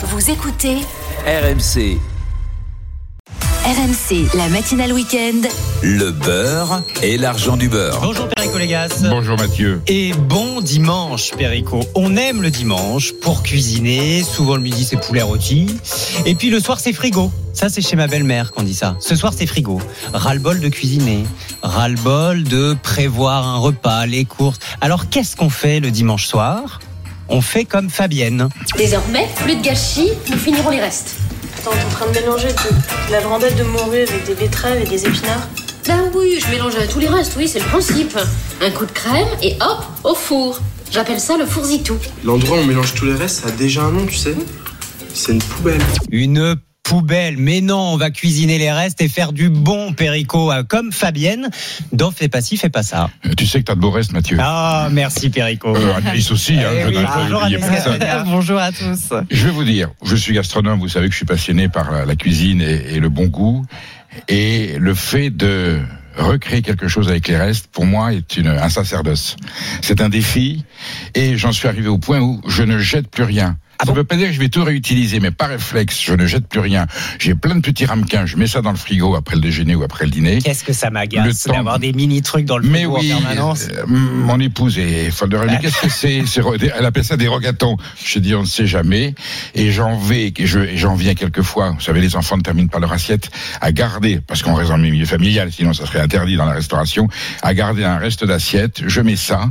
[0.00, 0.76] Vous écoutez
[1.26, 1.98] RMC,
[3.64, 5.40] RMC, la matinale week-end.
[5.82, 7.98] le beurre et l'argent du beurre.
[8.00, 9.02] Bonjour Perico Légas.
[9.10, 9.82] Bonjour Mathieu.
[9.88, 11.80] Et bon dimanche Perico.
[11.96, 14.22] On aime le dimanche pour cuisiner.
[14.22, 15.66] Souvent le midi c'est poulet rôti.
[16.26, 17.32] Et puis le soir c'est frigo.
[17.52, 18.96] Ça c'est chez ma belle-mère qu'on dit ça.
[19.00, 19.80] Ce soir c'est frigo.
[20.12, 21.24] Ras-le-bol de cuisiner.
[21.62, 24.60] Ras-le-bol de prévoir un repas, les courses.
[24.80, 26.78] Alors qu'est-ce qu'on fait le dimanche soir?
[27.28, 28.48] On fait comme Fabienne.
[28.76, 31.16] Désormais, plus de gâchis, nous finirons les restes.
[31.58, 34.86] Attends, t'es en train de mélanger de la brandette de morue avec des betteraves et
[34.86, 35.48] des épinards
[35.86, 38.18] Ben oui, je mélange tous les restes, oui, c'est le principe.
[38.62, 40.60] Un coup de crème et hop, au four.
[40.90, 41.98] J'appelle ça le fourzitou.
[42.24, 44.34] L'endroit où on mélange tous les restes, ça a déjà un nom, tu sais.
[45.12, 45.82] C'est une poubelle.
[46.10, 46.56] Une
[46.88, 47.36] poubelle.
[47.38, 50.50] Mais non, on va cuisiner les restes et faire du bon Perico.
[50.50, 51.50] euh, Comme Fabienne.
[51.92, 53.10] Dans Fais pas ci, fais pas ça.
[53.26, 54.38] Euh, Tu sais que t'as de beaux restes, Mathieu.
[54.40, 55.76] Ah, merci Perico.
[55.76, 57.46] Euh, Anaïs aussi, hein, Eh oui, bonjour.
[57.48, 58.24] Gaspard.
[58.24, 59.12] Bonjour à tous.
[59.30, 62.04] Je vais vous dire, je suis gastronome, vous savez que je suis passionné par la,
[62.06, 63.64] la cuisine et, et le bon goût.
[64.28, 65.80] Et le fait de
[66.16, 69.36] recréer quelque chose avec les restes, pour moi, est une, un sacerdoce.
[69.82, 70.64] C'est un défi
[71.14, 73.56] et j'en suis arrivé au point où je ne jette plus rien.
[73.84, 76.26] Ça ne veut pas dire que je vais tout réutiliser, mais par réflexe, je ne
[76.26, 76.86] jette plus rien.
[77.18, 79.82] J'ai plein de petits ramequins, je mets ça dans le frigo après le déjeuner ou
[79.84, 80.38] après le dîner.
[80.38, 83.18] Qu'est-ce que ça m'agace temps- d'avoir des mini trucs dans le Mais frigo oui, en
[83.20, 83.68] permanence.
[83.72, 85.50] euh, mon épouse est folle de rêve.
[85.50, 86.24] Mais qu'est-ce que c'est
[86.76, 87.76] Elle appelle ça des rogatons.
[88.04, 89.14] Je dis, on ne sait jamais.
[89.54, 90.32] Et j'en vais,
[90.74, 91.70] j'en viens quelquefois.
[91.70, 94.76] Vous savez, les enfants ne terminent pas leur assiette à garder, parce qu'on reste dans
[94.76, 97.08] le milieu familial, sinon ça serait interdit dans la restauration,
[97.42, 98.82] à garder un reste d'assiette.
[98.86, 99.50] Je mets ça.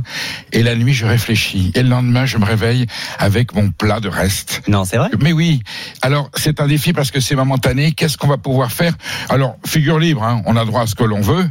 [0.52, 1.72] Et la nuit, je réfléchis.
[1.74, 2.86] Et le lendemain, je me réveille
[3.18, 4.62] avec mon plat de reste.
[4.68, 5.10] Non, c'est vrai.
[5.22, 5.62] Mais oui.
[6.02, 7.92] Alors, c'est un défi parce que c'est momentané.
[7.92, 8.94] Qu'est-ce qu'on va pouvoir faire?
[9.28, 11.48] Alors, figure libre, hein, on a droit à ce que l'on veut.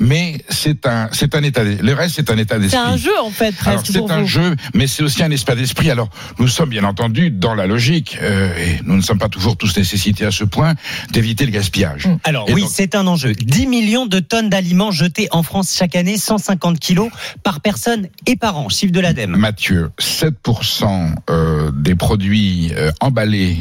[0.00, 1.62] Mais c'est un, c'est un état.
[1.62, 2.80] Le reste, c'est un état d'esprit.
[2.82, 4.26] C'est un jeu en fait presque c'est un vous.
[4.26, 5.90] jeu, mais c'est aussi un espace d'esprit.
[5.90, 9.58] Alors nous sommes bien entendu dans la logique, euh, et nous ne sommes pas toujours
[9.58, 10.74] tous nécessités à ce point
[11.10, 12.06] d'éviter le gaspillage.
[12.06, 12.16] Mm.
[12.24, 13.34] Alors Et oui, donc- c'est un enjeu.
[13.34, 17.10] 10 millions de tonnes d'aliments jetés en France chaque année, 150 kilos
[17.42, 19.36] par personne et par an, chiffre de l'ADEME.
[19.36, 23.58] Mathieu, 7% euh, des produits euh, emballés,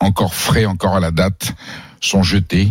[0.00, 1.52] encore frais, encore à la date,
[2.00, 2.70] sont jetés.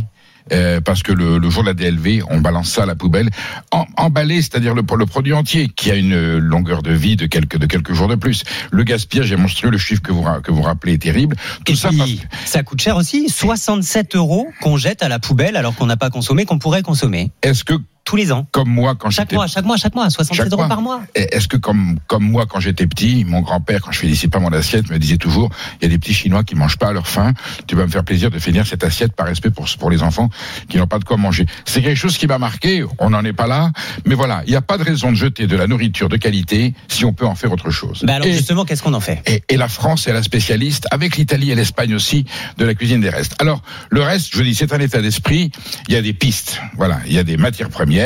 [0.51, 3.29] Euh, parce que le, le jour de la DLV, on balance ça à la poubelle.
[3.71, 7.57] En, emballé, c'est-à-dire le, le produit entier, qui a une longueur de vie de quelques,
[7.57, 8.43] de quelques jours de plus.
[8.71, 11.35] Le gaspillage est monstrueux, le chiffre que vous, ra- que vous rappelez est terrible.
[11.65, 15.19] Tout Et ça puis, parce- ça coûte cher aussi, 67 euros qu'on jette à la
[15.19, 17.73] poubelle alors qu'on n'a pas consommé, qu'on pourrait consommer Est-ce que,
[18.05, 18.47] tous les ans.
[18.51, 21.01] comme moi, quand Chaque mois, chaque mois, chaque mois, 67 Chaque euros par mois.
[21.15, 24.51] Est-ce que comme comme moi quand j'étais petit, mon grand-père quand je finissais pas mon
[24.51, 25.49] assiette me disait toujours
[25.79, 27.33] il y a des petits chinois qui mangent pas à leur faim,
[27.67, 30.29] tu vas me faire plaisir de finir cette assiette par respect pour pour les enfants
[30.69, 31.45] qui n'ont pas de quoi manger.
[31.65, 33.71] C'est quelque chose qui m'a marqué, on n'en est pas là,
[34.05, 36.73] mais voilà, il n'y a pas de raison de jeter de la nourriture de qualité
[36.87, 38.01] si on peut en faire autre chose.
[38.03, 39.21] Bah alors Et- justement, qu'est-ce qu'on en fait?
[39.27, 42.25] et, et la France est la spécialiste, avec l'Italie et l'Espagne aussi,
[42.57, 43.35] de la cuisine des restes.
[43.39, 45.51] Alors, le reste, je dis, c'est un état d'esprit.
[45.87, 46.59] Il y a des pistes.
[46.75, 46.99] Voilà.
[47.05, 47.98] Il y a des matières premières.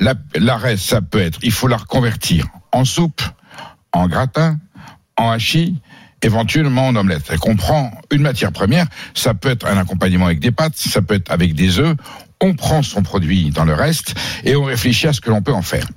[0.00, 3.22] La, reste, ça peut être, il faut la reconvertir en soupe,
[3.92, 4.58] en gratin,
[5.16, 5.80] en hachis,
[6.22, 7.30] éventuellement en omelette.
[7.32, 11.02] Et qu'on prend une matière première, ça peut être un accompagnement avec des pâtes, ça
[11.02, 11.96] peut être avec des œufs.
[12.40, 15.52] On prend son produit dans le reste et on réfléchit à ce que l'on peut
[15.52, 15.88] en faire.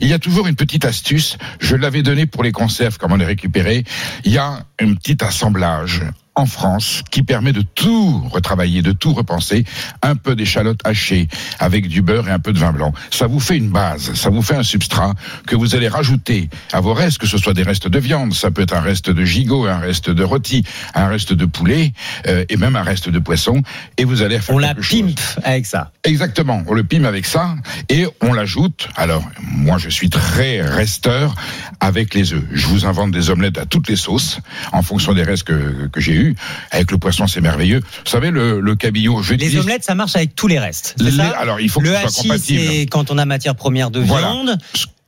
[0.00, 3.20] Il y a toujours une petite astuce, je l'avais donnée pour les conserves, comme on
[3.20, 3.84] est récupéré.
[4.24, 6.02] Il y a un petit assemblage
[6.40, 9.64] en France qui permet de tout retravailler, de tout repenser.
[10.02, 11.28] Un peu d'échalote hachée
[11.58, 12.92] avec du beurre et un peu de vin blanc.
[13.10, 15.14] Ça vous fait une base, ça vous fait un substrat
[15.46, 18.50] que vous allez rajouter à vos restes, que ce soit des restes de viande, ça
[18.50, 20.64] peut être un reste de gigot, un reste de rôti,
[20.94, 21.92] un reste de poulet
[22.26, 23.62] euh, et même un reste de poisson.
[23.98, 24.88] Et vous allez faire On la chose.
[24.88, 25.92] pimpe avec ça.
[26.04, 27.56] Exactement, on le pime avec ça
[27.90, 28.88] et on l'ajoute.
[28.96, 31.34] Alors, moi je suis très resteur
[31.80, 32.42] avec les œufs.
[32.52, 34.38] Je vous invente des omelettes à toutes les sauces
[34.72, 36.34] en fonction des restes que, que j'ai eus.
[36.70, 37.80] Avec le poisson, c'est merveilleux.
[37.80, 40.94] Vous savez, le, le cabillaud, je Les dis- omelettes, ça marche avec tous les restes.
[40.96, 42.62] c'est Les- ça alors, il faut que le ce soit compatible.
[42.66, 44.32] c'est quand on a matière première de Voilà.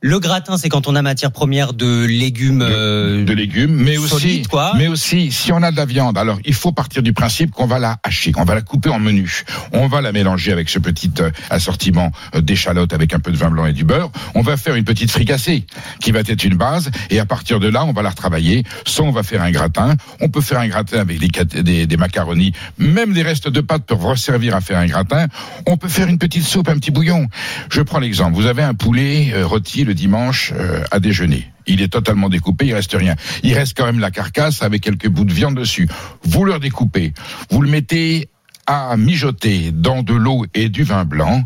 [0.05, 2.61] Le gratin, c'est quand on a matière première de légumes.
[2.61, 4.73] euh, de légumes, mais aussi, quoi.
[4.75, 7.67] mais aussi, si on a de la viande, alors il faut partir du principe qu'on
[7.67, 9.45] va la hacher, qu'on va la couper en menus.
[9.71, 13.37] On va la mélanger avec ce petit euh, assortiment euh, d'échalotes avec un peu de
[13.37, 14.11] vin blanc et du beurre.
[14.35, 15.65] On va faire une petite fricassée
[16.01, 18.65] qui va être une base, et à partir de là, on va la retravailler.
[18.85, 19.95] Soit on va faire un gratin.
[20.19, 23.61] On peut faire un gratin avec des, cat- des, des macaronis, même des restes de
[23.61, 25.27] pâtes peuvent resservir à faire un gratin.
[25.65, 27.29] On peut faire une petite soupe, un petit bouillon.
[27.71, 28.35] Je prends l'exemple.
[28.35, 31.47] Vous avez un poulet euh, rôti le dimanche euh, à déjeuner.
[31.65, 33.15] Il est totalement découpé, il reste rien.
[33.41, 35.87] Il reste quand même la carcasse avec quelques bouts de viande dessus.
[36.23, 37.13] Vous le découpez,
[37.49, 38.29] vous le mettez
[38.65, 41.43] à mijoter dans de l'eau et du vin blanc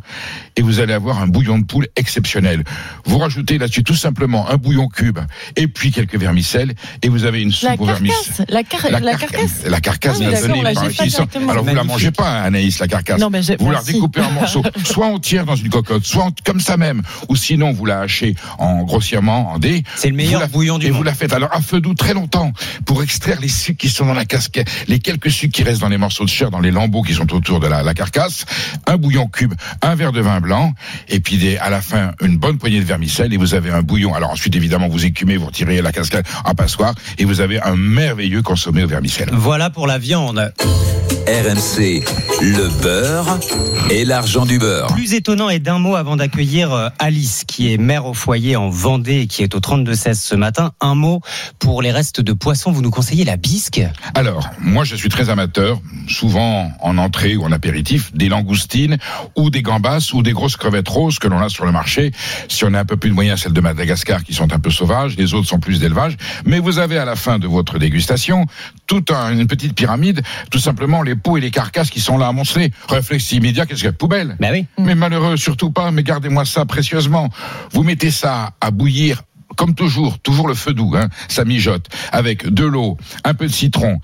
[0.55, 2.63] et vous allez avoir un bouillon de poule exceptionnel.
[3.05, 5.19] Vous rajoutez là-dessus tout simplement un bouillon cube
[5.55, 8.45] et puis quelques vermicelles et vous avez une soupe La aux vermicelles.
[8.47, 9.63] carcasse, la, car- la car- carcasse.
[9.65, 10.73] La carcasse Ah la là,
[11.33, 11.49] par.
[11.49, 13.19] Alors vous la mangez pas, Anaïs, la carcasse.
[13.19, 16.59] Non, mais vous la découpez en morceaux, soit entière dans une cocotte, soit en- comme
[16.59, 19.83] ça même, ou sinon vous la hachez en grossièrement en dés.
[19.95, 20.97] C'est le meilleur Vous la- bouillon du et monde.
[20.97, 22.51] vous la faites alors à feu doux très longtemps
[22.85, 25.89] pour extraire les sucres qui sont dans la casquette, les quelques sucres qui restent dans
[25.89, 28.45] les morceaux de chair, dans les lambeaux qui sont autour de la, carcasse.
[28.85, 30.73] Un bouillon cube, un verre de vin blanc,
[31.07, 34.13] et puis à la fin une bonne poignée de vermicelle et vous avez un bouillon.
[34.13, 37.75] Alors ensuite évidemment vous écumez, vous retirez la casquette en passoire et vous avez un
[37.75, 39.29] merveilleux consommé au vermicelle.
[39.31, 40.51] Voilà pour la viande.
[41.27, 42.05] RMC,
[42.41, 43.37] le beurre
[43.89, 44.87] et l'argent du beurre.
[44.93, 48.69] Plus étonnant et d'un mot avant d'accueillir euh, Alice, qui est mère au foyer en
[48.69, 50.71] Vendée et qui est au 32-16 ce matin.
[50.79, 51.19] Un mot
[51.59, 52.71] pour les restes de poisson.
[52.71, 53.81] Vous nous conseillez la bisque?
[54.15, 58.97] Alors, moi je suis très amateur, souvent en entrée ou en apéritif, des langoustines
[59.35, 62.13] ou des gambas ou des grosses crevettes roses que l'on a sur le marché.
[62.47, 64.69] Si on a un peu plus de moyens, celles de Madagascar qui sont un peu
[64.71, 66.15] sauvages, les autres sont plus d'élevage.
[66.45, 68.45] Mais vous avez à la fin de votre dégustation
[68.85, 70.21] toute un- une petite pyramide,
[70.51, 72.71] tout simplement les peaux et les carcasses qui sont là à monceler.
[72.89, 74.65] Réflexe immédiat, qu'est-ce de poubelle Ben oui.
[74.77, 77.29] mais malheureux, surtout pas, mais gardez-moi ça précieusement.
[77.71, 79.23] Vous mettez ça à bouillir.
[79.55, 83.51] Comme toujours, toujours le feu doux, hein, ça mijote, avec de l'eau, un peu de
[83.51, 83.99] citron,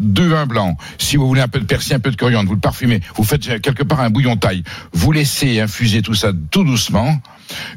[0.00, 2.54] deux vins blancs, si vous voulez un peu de persil, un peu de coriandre, vous
[2.54, 6.32] le parfumez, vous faites euh, quelque part un bouillon taille, vous laissez infuser tout ça
[6.50, 7.20] tout doucement.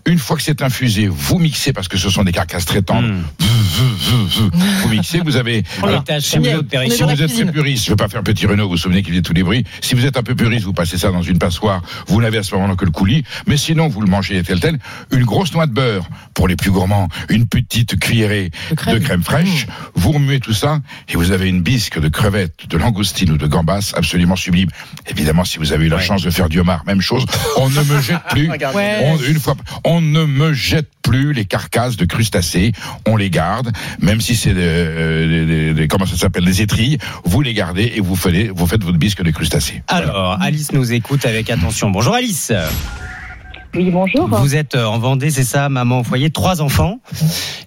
[0.05, 3.09] Une fois que c'est infusé, vous mixez parce que ce sont des carcasses très tendres.
[3.09, 3.23] Mmh.
[4.81, 5.63] Vous mixez, vous avez.
[5.83, 8.45] Alors, à si vous êtes- si vous êtes très puriste, je veux pas faire petit
[8.47, 9.65] Renault, vous vous souvenez qu'il faisait tous les bruits.
[9.81, 12.43] Si vous êtes un peu puriste, vous passez ça dans une passoire, vous n'avez à
[12.43, 14.79] ce moment-là que le coulis, mais sinon vous le mangez tel tel.
[15.11, 18.99] Une grosse noix de beurre pour les plus gourmands, une petite cuillerée De crème.
[18.99, 20.79] de crème fraîche, vous remuez tout ça
[21.09, 24.69] et vous avez une bisque de crevettes, de langoustine ou de gambas absolument sublime.
[25.07, 26.04] Évidemment, si vous avez eu la Ouais.
[26.04, 27.25] chance de faire du homard, même chose,
[27.57, 28.50] on ne me jette plus.
[28.50, 29.00] Ouais.
[29.04, 32.71] On, une fois, on ne me jette plus les carcasses de crustacés,
[33.07, 33.71] on les garde,
[34.01, 37.54] même si c'est des, euh, des- des- des- comment ça s'appelle, des étrilles, vous les
[37.54, 39.81] gardez et vous faites, vous faites votre bisque de crustacés.
[39.88, 41.89] Alors, Alice nous écoute avec attention.
[41.89, 42.51] Bonjour Alice.
[43.77, 44.27] Oui, bonjour.
[44.27, 46.97] Vous êtes euh, en Vendée, c'est ça, maman au foyer, trois enfants.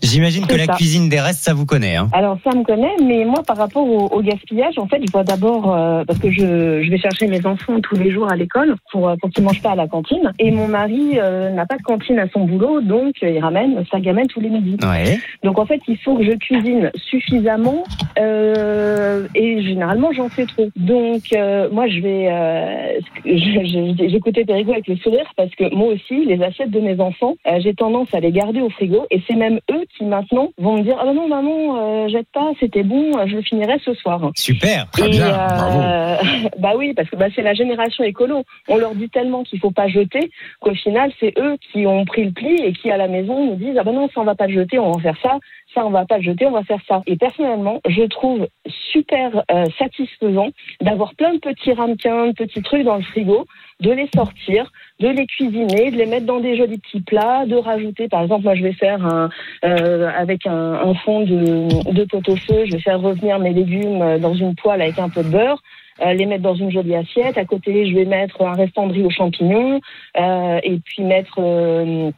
[0.02, 1.94] J'imagine que la cuisine des restes, ça vous connaît.
[1.94, 2.08] Hein.
[2.12, 5.22] Alors ça me connaît, mais moi par rapport au, au gaspillage, en fait, je vois
[5.22, 8.74] d'abord euh, parce que je, je vais chercher mes enfants tous les jours à l'école
[8.90, 10.32] pour euh, pour qu'ils mangent pas à la cantine.
[10.40, 14.00] Et mon mari euh, n'a pas de cantine à son boulot, donc il ramène sa
[14.00, 14.78] gamelle tous les midis.
[14.82, 15.16] Ouais.
[15.44, 17.84] Donc en fait, il faut que je cuisine suffisamment
[18.18, 20.68] euh, et généralement j'en fais trop.
[20.74, 21.22] Donc
[21.70, 23.00] moi je vais,
[24.08, 27.60] j'écoutais Périgou avec le sourire parce que moi aussi les assiettes de mes enfants, euh,
[27.60, 30.82] j'ai tendance à les garder au frigo et c'est même eux qui maintenant vont me
[30.82, 34.30] dire ah bah non maman euh, jette pas, c'était bon, je le finirai ce soir.
[34.34, 34.88] Super.
[34.90, 36.48] Très Et, bien, euh, bravo.
[36.58, 38.44] bah oui, parce que bah, c'est la génération écolo.
[38.68, 40.30] On leur dit tellement qu'il faut pas jeter
[40.60, 43.56] qu'au final, c'est eux qui ont pris le pli et qui à la maison nous
[43.56, 45.38] disent ah ben non ça on va pas le jeter, on va faire ça,
[45.74, 47.02] ça on va pas le jeter, on va faire ça.
[47.06, 48.46] Et personnellement, je trouve
[48.92, 50.48] super euh, satisfaisant
[50.80, 53.46] d'avoir plein de petits ramequins, de petits trucs dans le frigo,
[53.80, 57.56] de les sortir, de les cuisiner, de les mettre dans des jolis petits plats, de
[57.56, 59.30] rajouter par exemple moi je vais faire un
[59.64, 64.18] euh, avec un, un fond de, de pot-au-feu, je vais faire revenir mes légumes euh,
[64.18, 65.60] dans une poêle avec un peu de beurre.
[66.02, 67.36] euh, les mettre dans une jolie assiette.
[67.38, 69.80] À côté, je vais mettre un restant de riz aux champignons
[70.18, 72.10] euh, et puis mettre euh,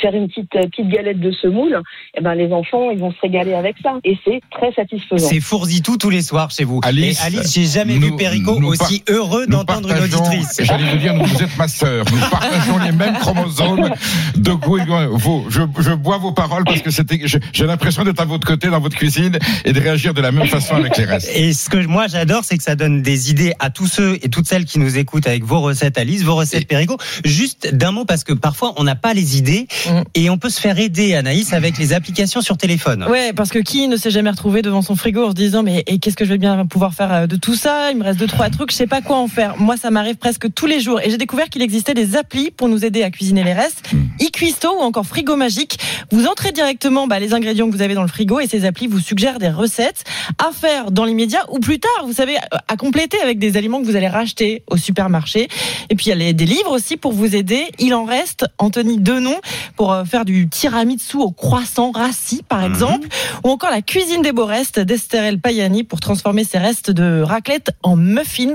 [0.00, 1.80] faire une petite euh, petite galette de semoule.
[2.16, 5.28] Et ben les enfants, ils vont se régaler avec ça et c'est très satisfaisant.
[5.28, 6.80] C'est fourzi-tout tous les soirs chez vous.
[6.84, 10.60] Alice, Et Alice, j'ai jamais nous- vu Perico aussi heureux d'entendre une auditrice.
[10.62, 12.04] J'allais vous dire, nous, vous êtes ma sœur.
[12.12, 13.90] Nous partageons les mêmes chromosomes
[14.36, 18.04] de goût et de- vos- je, je bois vos paroles parce que c'était, j'ai l'impression
[18.04, 20.96] d'être à votre côté dans votre cuisine et de réagir de la même façon avec
[20.96, 21.30] les restes.
[21.34, 24.28] Et ce que moi j'adore, c'est que ça donne des idées à tous ceux et
[24.28, 26.96] toutes celles qui nous écoutent avec vos recettes, Alice, vos recettes Perico.
[27.24, 30.02] Juste d'un mot, parce que parfois on n'a pas les idées Mm.
[30.14, 33.04] et on peut se faire aider, Anaïs, avec les applications sur téléphone.
[33.08, 35.84] Ouais, parce que qui ne s'est jamais retrouvé devant son frigo en se disant mais
[35.86, 37.90] et qu'est-ce que je vais bien pouvoir faire euh, de tout ça?
[37.90, 39.56] Il me reste deux trois trucs, je sais pas quoi en faire.
[39.58, 42.68] Moi, ça m'arrive presque tous les jours et j'ai découvert qu'il existait des applis pour
[42.68, 43.90] nous aider à cuisiner les restes.
[44.20, 45.78] eCuisto ou encore Frigo Magique.
[46.10, 48.86] Vous entrez directement bah, les ingrédients que vous avez dans le frigo et ces applis
[48.86, 50.04] vous suggèrent des recettes
[50.38, 51.90] à faire dans l'immédiat ou plus tard.
[52.06, 52.36] Vous savez,
[52.68, 55.48] à compléter avec des aliments que vous allez racheter au supermarché.
[55.90, 57.64] Et puis il y a les- des livres aussi pour vous aider.
[57.78, 59.36] Il en reste, Anthony Denon,
[59.76, 63.08] pour euh, faire du tiramisu au croissant rassis, par exemple,
[63.44, 67.22] ou encore la cuisine des beaux restes d'Esther El Payani pour transformer ses restes de
[67.22, 68.54] raclette en muffins.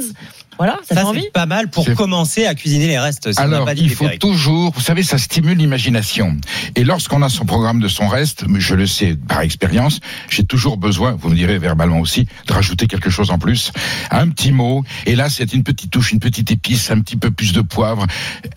[0.62, 1.28] Voilà, ça, Ça, fait envie.
[1.34, 3.32] pas mal pour commencer à cuisiner les restes.
[3.32, 6.38] si on Alors, il faut toujours, vous savez, ça stimule l'imagination.
[6.76, 10.78] Et lorsqu'on a son programme de son reste, je le sais par expérience, j'ai toujours
[10.78, 13.72] besoin, vous me direz verbalement aussi, de rajouter quelque chose en plus,
[14.12, 14.84] un petit mot.
[15.08, 18.06] Et là, c'est une petite touche, une petite épice, un petit peu plus de poivre,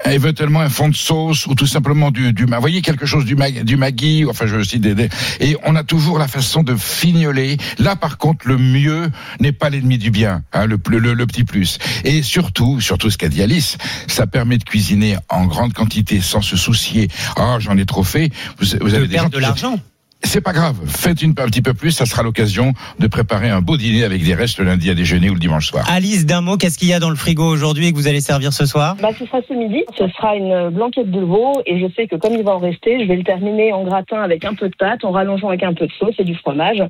[0.05, 3.35] éventuellement un fond de sauce ou tout simplement du, du, vous voyez quelque chose du,
[3.35, 5.09] mag, du maggi, enfin je cite des, des-
[5.41, 7.57] et on a toujours la façon de fignoler.
[7.79, 11.45] Là, par contre, le mieux n'est pas l'ennemi du bien, hein, le, le, le petit
[11.45, 11.79] plus.
[12.05, 16.43] Et surtout, surtout ce qu'a dit Alice, ça permet de cuisiner en grande quantité sans
[16.43, 17.09] se soucier.
[17.37, 18.31] Ah, j'en ai trop fait.
[18.59, 19.79] Vous, vous De avez gens perdre de l'argent.
[20.27, 20.77] C'est pas grave.
[20.87, 21.91] Faites une, un petit peu plus.
[21.91, 25.29] Ça sera l'occasion de préparer un beau dîner avec des restes le lundi à déjeuner
[25.29, 25.85] ou le dimanche soir.
[25.91, 28.23] Alice, d'un mot, qu'est-ce qu'il y a dans le frigo aujourd'hui et que vous allez
[28.23, 28.97] servir ce soir?
[29.03, 29.85] Bah, ce sera ce midi.
[29.99, 33.01] Ce sera une blanquette de veau et je sais que comme il va en rester,
[33.01, 35.75] je vais le terminer en gratin avec un peu de pâte, en rallongeant avec un
[35.75, 36.83] peu de sauce et du fromage.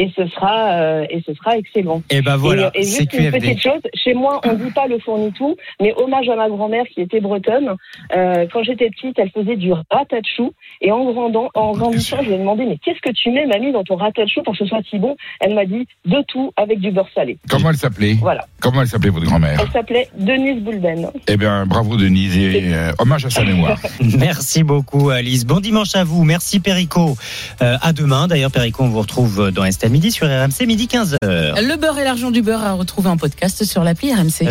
[0.00, 2.02] Et ce sera, euh, et ce sera excellent.
[2.08, 4.86] Et ben voilà, et, et c'est juste une petite chose, chez moi, on dit pas
[4.86, 7.74] le fournitou, mais hommage à ma grand-mère qui était bretonne.
[8.14, 10.52] Euh, quand j'étais petite, elle faisait du ratatchou.
[10.80, 13.72] Et en grandant, en grandissant, je lui ai demandé, mais qu'est-ce que tu mets, mamie,
[13.72, 15.16] dans ton ratatchou pour que ce soit si bon?
[15.40, 17.36] Elle m'a dit, de tout avec du beurre salé.
[17.50, 18.14] Comment elle s'appelait?
[18.20, 18.46] Voilà.
[18.60, 19.58] Comment elle s'appelait votre grand-mère?
[19.60, 21.10] Elle s'appelait Denise Boulben.
[21.26, 23.80] Eh bien, bravo Denise et euh, hommage à sa mémoire.
[24.00, 25.44] Merci beaucoup Alice.
[25.44, 26.22] Bon dimanche à vous.
[26.22, 27.16] Merci Perico.
[27.62, 28.28] Euh, à demain.
[28.28, 31.16] D'ailleurs Perico, on vous retrouve dans Est à midi sur RMC midi 15h.
[31.22, 34.44] Le beurre et l'argent du beurre à retrouver en podcast sur l'appli RMC.